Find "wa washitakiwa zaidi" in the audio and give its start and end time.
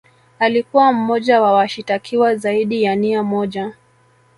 1.41-2.83